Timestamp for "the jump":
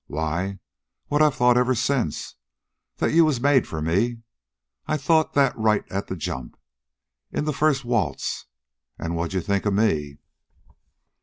6.07-6.57